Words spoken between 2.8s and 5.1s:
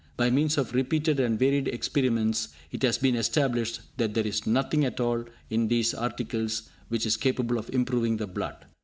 has been established that there is nothing at